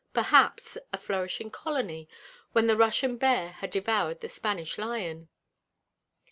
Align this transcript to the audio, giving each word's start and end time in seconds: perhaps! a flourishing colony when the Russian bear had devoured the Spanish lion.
perhaps! 0.13 0.79
a 0.91 0.97
flourishing 0.97 1.51
colony 1.51 2.09
when 2.53 2.65
the 2.65 2.75
Russian 2.75 3.17
bear 3.17 3.49
had 3.51 3.69
devoured 3.69 4.21
the 4.21 4.29
Spanish 4.29 4.79
lion. 4.79 5.29